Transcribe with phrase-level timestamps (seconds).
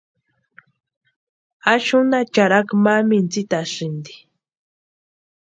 [1.73, 4.13] Axunha charhaku ma mintsitasïnti.